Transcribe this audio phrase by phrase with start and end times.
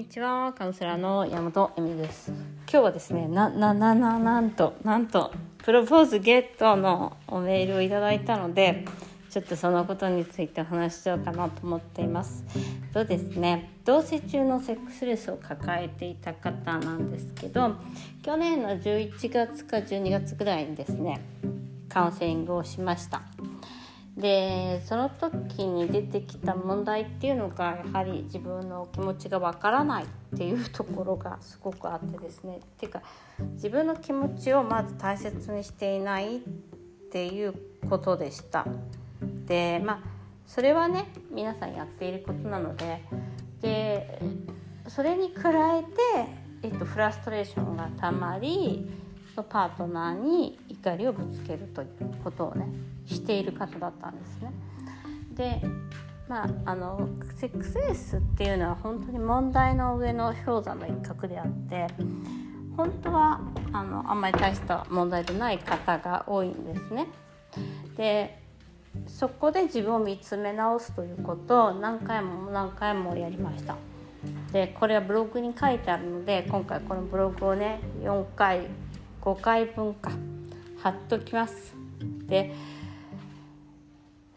[0.00, 2.30] にちはカウンセラーの山本恵美です。
[2.30, 8.86] 今日はですねなななななんとなんとプロポーズゲットのおメールをいただいたので
[9.28, 12.46] ちょっとそのことについてお話ししようかなと思っています。
[12.94, 17.74] とですね同棲中のセックスレスを抱えていた方なんですけど
[18.22, 21.20] 去年の11月か12月ぐらいにですね
[21.90, 23.20] カウンセリングをしました。
[24.20, 33.02] でその時に出てきた問題っていうのがやはり自分の気持ちがわからないっていうところがすごくあってですねっていうか
[33.54, 36.40] 自分の気持ちをまず大切にしていないっ
[37.10, 37.54] ていう
[37.88, 38.66] ことでした。
[39.46, 40.00] でまあ
[40.46, 43.02] それはね皆さんやっていることなので
[43.62, 44.20] で
[44.88, 45.88] それに加えて、
[46.62, 48.90] えっと、フラストレーションがたまり
[49.36, 51.88] パートナーに怒りをぶつけるという
[52.22, 52.66] ことをね
[53.06, 54.52] している方だったんですね。
[55.34, 55.62] で
[56.30, 61.88] まあ、あのセックスレスっていうのは本当に問題の上の氷山の一角であって
[62.76, 63.40] 本当は
[63.72, 67.08] あのあんまり大した問題でない方が多いんですね。
[67.96, 68.40] で
[69.08, 73.76] そこで自分を見つめ直すということを何回も何回もやりました。
[74.52, 78.68] でこれはブログに書いてあるので今回このブログをね4回
[79.20, 80.12] 5回分か
[80.78, 81.74] 貼っときます。
[82.26, 82.54] で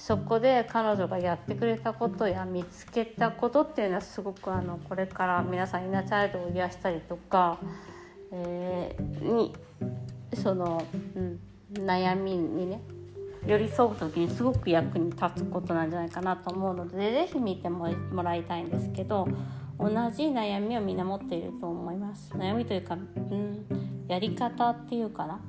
[0.00, 7.58] そこで彼女がやってくれたことや見つけたことっていうのはすごくあのこれから皆さんインナーチャイルドを癒したりとか、
[8.32, 9.54] えー、に
[10.42, 10.82] その、
[11.14, 11.38] うん、
[11.74, 12.80] 悩みにね
[13.46, 17.86] 寄り添う時にすごく役に立つことなんじゃないかなと思うので是非見ても
[18.22, 19.28] らいたいんですけど
[19.78, 22.32] 同じ悩みをみんな持っていると思います。
[22.32, 23.66] 悩みというか、うん、
[24.08, 25.40] やり方っていうかな。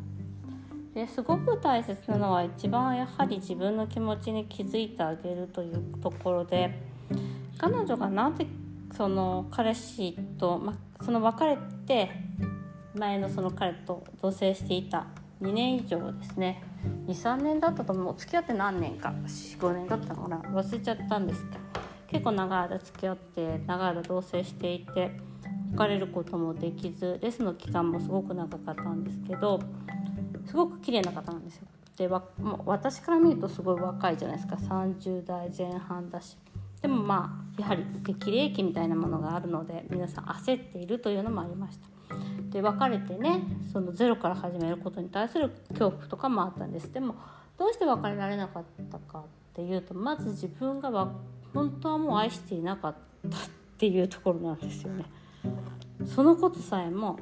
[0.94, 6.78] ですごく大切なのは一番やはり自分の気持ちに気づいてあげるというところで
[7.58, 8.45] 彼女がなぜ
[8.95, 11.57] その彼氏と、ま、その別れ
[11.88, 12.12] て
[12.94, 15.07] 前のその彼と同棲していた
[15.41, 16.62] 2年以上ですね。
[17.07, 18.16] 23年だったと思う。
[18.16, 19.09] 付き合って何年か。
[19.25, 20.38] 45年だったのかな。
[20.38, 21.62] 忘れちゃったんですけど。
[22.12, 25.12] 結構長い間付き合って長い間同棲していて
[25.74, 29.62] 別れることもできずレスの期間もすごく長かったんですけど
[30.47, 31.68] すごく綺麗な方なんですよ。
[31.97, 34.56] でわもう私から見るとすごい若いじゃないですか。
[34.56, 36.38] 30代前半だし。
[36.81, 41.88] でもまあやはり適齢期みたいなものがあるので皆さん焦っているというのもありました。
[42.50, 43.41] で別れてね
[43.72, 46.91] そのゼロから始めることに対する恐怖とかもあったんです。
[46.91, 47.16] でも
[47.57, 51.12] どうして別れられなかったかっていうとまず自分が
[51.53, 52.96] 本当はもう愛していなかっ
[53.30, 53.41] たっ
[53.78, 55.06] ていうところなんですよね。
[56.06, 57.19] そのことさえも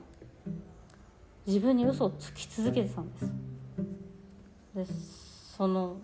[1.49, 3.25] 自分に嘘をつき続けてたんです。
[4.75, 4.85] で
[5.57, 5.97] その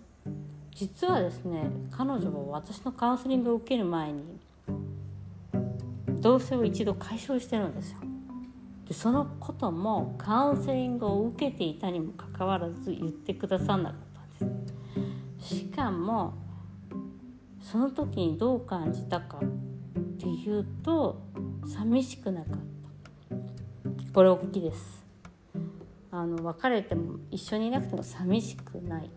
[0.74, 4.24] 実はですね彼女は私のカウンセリングを受ける前に
[6.20, 7.98] 同棲を一度解消してるんですよ。
[8.88, 14.00] でそのこともカウンセリングを受けていたにもかかわらず言ってくださんなかっ
[14.40, 14.64] たんで
[15.44, 15.56] す。
[15.58, 16.34] しかも
[17.62, 19.40] その時にどう感じたかっ
[20.18, 21.22] ていうと
[21.64, 24.12] 寂しくなかった。
[24.12, 25.05] これ大きいです。
[26.18, 29.10] あの別れても一緒にいなくても寂しくない。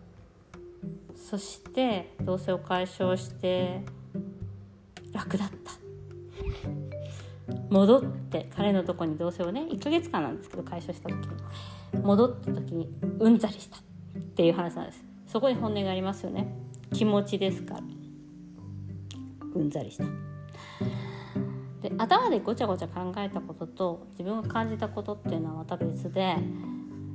[1.16, 3.82] そして同棲を解消して
[5.12, 5.72] 楽だった。
[7.70, 12.02] 戻って彼のとこに同棲をね1ヶ月間なんですけど解消した時に。
[12.02, 13.78] 戻った時にうんざりした。
[13.78, 13.80] っ
[14.34, 15.02] ていう話なんです。
[15.26, 16.54] そこに本音がありますよね。
[16.92, 17.80] 気持ちですから。
[19.54, 20.04] うんざりした。
[21.80, 26.36] で頭でごちゃごちゃ考えたことと自分が感じたことっていうのはまた別で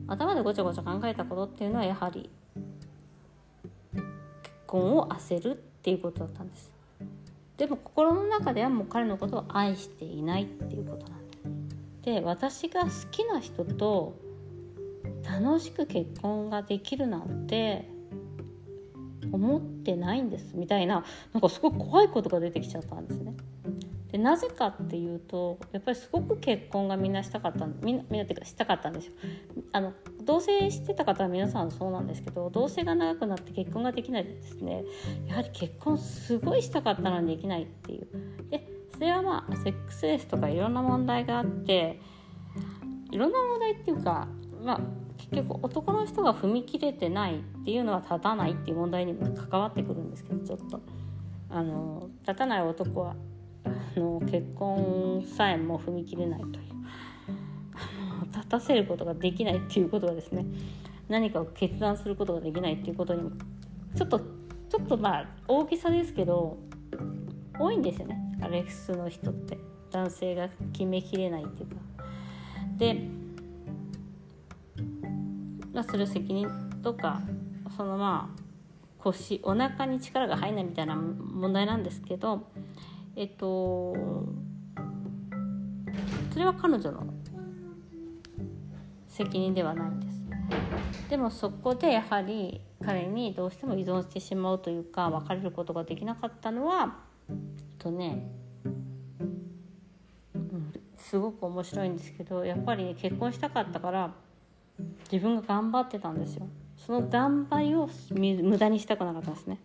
[0.08, 2.30] 頭でごちゃごちゃ考えたことっていうのはやはり
[3.94, 4.04] 結
[4.68, 6.76] 婚を焦るっていうことだったんです。
[7.58, 11.40] でも心の中ではもう彼のことを愛していないっていうことなんです
[12.04, 14.20] で私が好きな人と
[15.24, 17.90] 楽しく結婚ができるなんて
[19.32, 21.04] 思ってないんですみたいな
[21.34, 23.34] なんかすごく怖いことが出てきちゃったんですね。
[24.16, 29.14] でなぜかっていうとやっぱりすごく結婚がみんなしたかったみんなみんなっていうかしたかったんですよ。
[29.74, 29.92] あの
[30.24, 34.86] 同棲してた方は皆さんそうなんですけど同棲が長くなって結婚ができないですね。
[35.28, 38.08] やはり結婚すごいしたかったのにできないっていう。
[38.52, 42.00] でそれはまあセックスレスとかいろんな問題があって
[43.12, 44.30] いろんな問題っていうか
[44.64, 44.80] まあ
[45.18, 50.80] 結局男の人が踏み切れてないっていうのは立たないっていう問題にも関わってくるんですけどちょっと。
[51.50, 53.16] あの立たない男は
[53.66, 56.56] あの結婚さえも踏み切れないという。
[58.34, 60.46] 立たせることができないっていうことはですね。
[61.08, 63.32] 何かを決断することができないっていうことにも
[63.96, 66.58] ちょっとちょっとまあ大きさですけど
[67.60, 68.38] 多いんですよね。
[68.42, 69.58] アレックスの人って。
[69.96, 71.76] 男性が決めきれないっていうか。
[72.78, 73.08] で、
[75.74, 76.50] まあ、する責任
[76.84, 77.22] とか
[77.78, 78.42] そのまあ
[79.02, 82.48] 腰お腹に力が入らないみたいな問題なんですけど
[83.16, 83.96] えっと
[86.32, 87.08] それは彼女の
[89.08, 90.16] 責任ではないんです。
[91.10, 96.98] でもそこでやはり彼にどうしても依存してしまうというか別れることができなかったのは
[97.80, 98.30] とね、
[100.34, 104.14] うん、すごく面白いんですけどやっぱり、ね、結婚したかったから
[105.12, 106.48] 自分が頑張ってたんですよ。
[106.78, 109.60] その頑張りを無駄にしたくなかったんですね。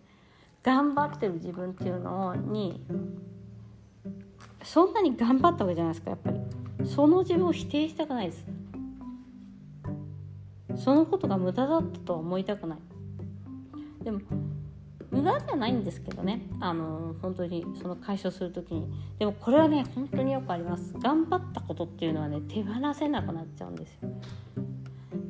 [0.63, 2.85] 頑張ってる自分っていうのに
[4.63, 6.39] そんなに頑張ったわけじゃないですかやっぱり。
[6.85, 8.45] その自分を否定したくないです。
[10.75, 12.79] そのことが無駄だったとは思いたくない。
[14.03, 14.21] でも
[15.11, 16.47] 無駄じゃないんですけどね。
[16.59, 18.87] あの本当にその解消する時に。
[19.19, 20.93] でもこれはね本当によくあります。
[20.97, 24.09] 頑張ったことっていうのはね手放せなくなっちゃうんですよ。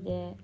[0.03, 0.35] で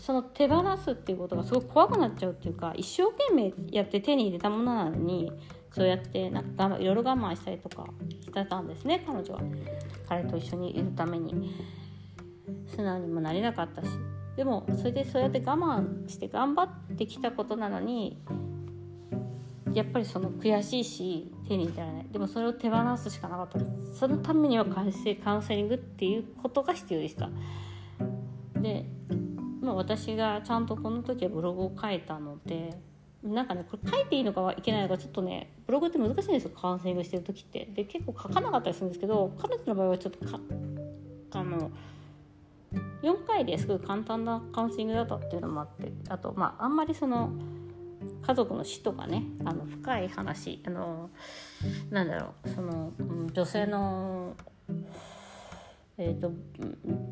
[0.00, 5.32] その手放すっていうことがすごく怖くなっちゃうっていうか一生懸命やって手に入れたものなのに
[5.78, 7.86] そうやってなんかいろいろ我慢したりとか
[8.20, 9.04] してたんですね。
[9.06, 9.40] 彼女は。
[10.08, 11.54] 彼と一緒にいるために。
[12.66, 13.88] 素直にもなれなかったし。
[14.36, 18.20] でもそれでそうやって我慢して頑張ってきたことなのに
[19.72, 22.06] やっぱりその悔しいし手に入らない。
[22.10, 23.58] でもそれを手放すしかなかった。
[23.60, 23.64] で
[23.94, 25.14] そのためにはカウンセ
[25.54, 27.30] リングっていうことが必要でした。
[28.60, 28.84] で、
[29.60, 32.80] まあ、私がちゃんとこの時はブログを書いたので
[33.28, 37.68] なんかねこれ書いていいのかいけないのかちょっとねブログって難しいんですよカウンセリングしてる時って。
[37.74, 40.40] で結構書かなかったりするんですけど彼女の場合はちょっとか
[41.32, 41.70] あの
[43.02, 47.30] 4回ですごい簡単なカウンセリングだったっていうのもあってあとまああんまりその
[48.22, 51.10] 家族の死とかねあの深い話あの
[51.90, 52.92] なんだろうその
[53.32, 54.36] 女性の、
[55.96, 56.32] えーと、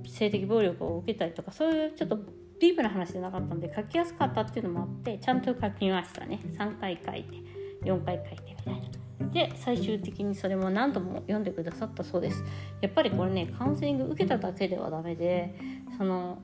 [0.07, 2.19] 性的暴力を受けたりとかそういうちょっと
[2.61, 6.41] ディープな話じゃなかったんで書きやすかったっていうのもあってちゃんと書きましたね。
[6.57, 7.37] 3回書いて
[7.85, 9.33] 4回書いてみたいな。
[9.33, 12.43] で最終的にそれも何度も読んでくださったそうです。
[12.81, 15.55] やっぱりこれねカウンセリング受けただけではダメで
[15.99, 16.39] その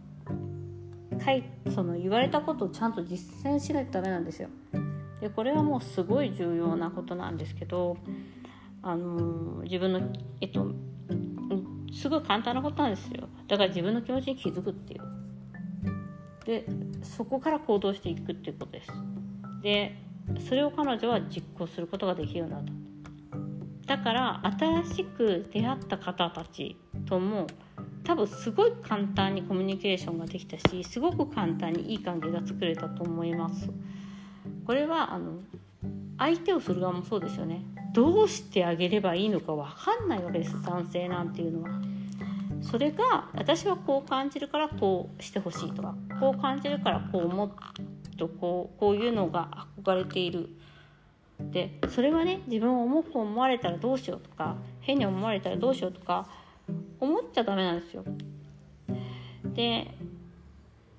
[1.23, 1.45] かい
[1.75, 4.49] その言われたことをちゃんと実践しないとダメなんですよ。
[5.21, 7.97] でこれはもうすごい重要なことなんですけど
[8.83, 10.01] あの自分の
[10.41, 10.73] えっと
[11.93, 13.29] すごい簡単なことなんですよ。
[13.49, 15.01] だから自分の気持ちに気づくっていう。
[16.45, 16.67] で
[17.03, 18.93] そこから行動していくっていうことです。
[19.63, 19.97] で
[20.49, 23.97] それを彼女は実行することができるようになった。
[23.97, 27.47] だから新しく出会った方たちとも
[28.05, 33.69] 多分すごい簡単にコミュニケーションができたしすごく簡単にいい関係が作れたと思います。
[34.67, 35.41] これはあの
[36.19, 37.63] 相手をする側もそうですよね。
[37.93, 41.69] どうしてあげればいいのか分かんないわけです男性なんていうのは。
[42.63, 45.95] それが私はこう感じるからこうしてほしいとか。
[46.23, 47.51] こう感じるからこう思っ
[48.17, 50.51] とこうこういうのが憧れている。
[51.41, 56.29] でそれはね自分を重く思われたらどうしようとか変に思われたらどうしようとか
[57.01, 58.05] 思っちゃダメなんですよ。
[59.53, 59.93] で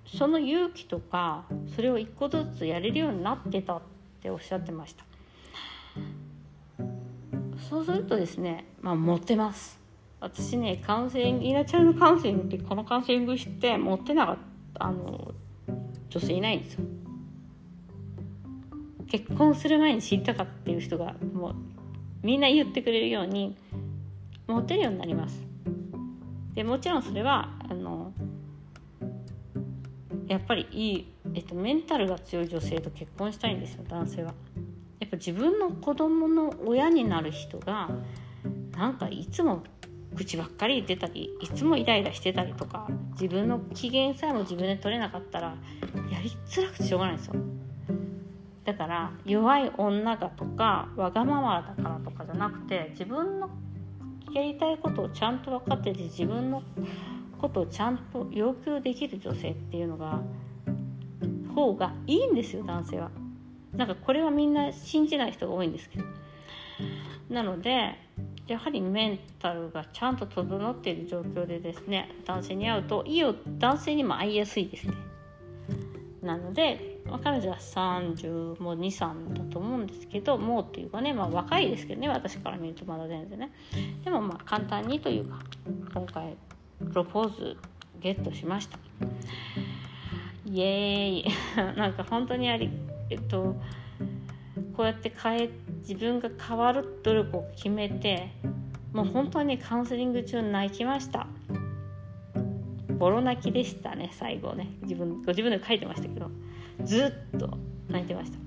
[0.06, 3.82] その勇気とかそれを一個ずつやれるようになってたっ
[4.22, 5.06] ておっしゃってました。
[7.70, 9.80] そうするとですねまあモテます。
[10.20, 14.53] 私ねカウンセリングイナチャルのカウンセリングってこのカウンセリングして持ってなかった。
[14.80, 15.34] あの
[16.10, 16.86] 女性いないんですよ。
[19.08, 21.56] 結婚する前に知りたかったっていう人がもう
[22.24, 23.56] みんな言ってくれるように
[24.48, 25.42] モテるようになります。
[26.56, 28.14] でもちろんそれはあの
[30.28, 34.34] やっぱりいい、えっと、メンタルが強い女性と結婚したいんですよ男性は。
[35.00, 37.90] やっぱ自分の子供の親になる人が
[38.72, 39.64] なんかいつも
[40.16, 45.56] 口ばっかり言ってたりいつもイライラしてたりとか自分の機嫌さえも自分で取れなかったら
[46.12, 47.36] やりづらくてしょうがないんですよ。
[48.66, 53.50] だから弱い女がとかわがままだからとかじゃなくて自分の
[54.34, 56.64] やりたいことをちゃんと分かってて自分の
[57.40, 60.22] ことをちゃんと要求できる女性っていうのが
[61.54, 63.12] 方がいいんですよ男性は。
[63.74, 66.06] なんかこれはみんな信じない人が多いんですけど。
[67.30, 67.96] なので
[68.48, 74.94] やはりメンタルがちゃんと整っている状況でですね男性に会うといいよ男性にも会いやすいですね。
[76.22, 83.52] なので、彼女は30も23だと思うんですけどもうっていうかね、まあ、若いですけどね私から見るとまだ全然ね。
[84.06, 85.40] でもまあ簡単にというか
[85.94, 86.36] 今回
[86.80, 87.58] プロポーズ
[88.00, 88.80] ゲットしました。
[90.46, 91.26] イエーイ。
[91.78, 92.70] なんか本当にあり
[93.10, 93.56] えっと
[94.76, 95.50] こうやって変え
[95.88, 98.32] 自分が変わる努力を決めて
[98.94, 101.28] もう本当にカウンセリング中泣きました。
[102.98, 104.72] ボロ泣きでしたね最後ね。
[104.84, 106.30] 自分ご自分で書いてましたけど
[106.84, 107.58] ずっと
[107.90, 108.38] 泣いてました。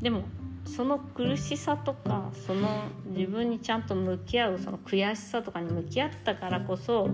[0.00, 0.22] でも
[0.64, 7.08] その苦しさとかその自分にちゃんと向き合うその悔しさとかに向き合ったからこそ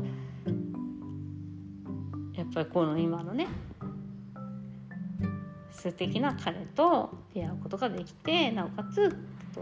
[2.35, 3.47] やっぱりこの今のね
[5.71, 9.15] 素敵な彼と出会うことができてなおかつ
[9.55, 9.61] と、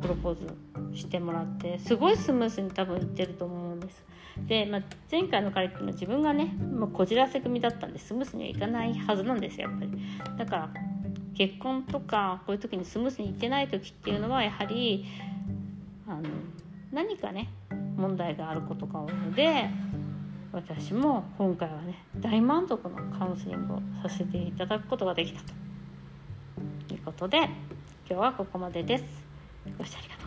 [0.00, 4.04] プロポーズしてもらってすごいスムースに多分いってると思うんです。
[4.46, 9.90] で、まあ、前回の彼っていうのは自分がね、まあ、こじらせ組だったんでスムースにはいかないはずなんですよやっぱり。
[10.38, 10.70] だから
[11.34, 15.06] 結婚とかこういう時にスムースにいってない時っていうのはやはり
[16.06, 16.22] あの
[16.92, 17.48] 何かね
[17.96, 19.68] 問題があることが多いので
[20.52, 25.57] 私も今回はね大満足のカウンセリングをさせていただくことができたと
[27.08, 27.48] ことで今
[28.06, 29.04] 日はここまでです。
[29.78, 30.17] ご視聴ありがとう。